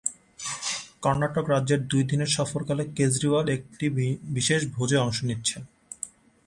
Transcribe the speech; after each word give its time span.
কর্ণাটক 1.03 1.45
রাজ্যে 1.49 1.75
দুই 1.91 2.03
দিনের 2.03 2.31
সফরকালে 2.37 2.83
কেজরিওয়াল 2.97 3.47
একটি 3.49 3.85
বিশেষ 4.35 4.61
ভোজে 4.75 4.97
অংশ 4.97 5.17
নিচ্ছেন। 5.23 5.61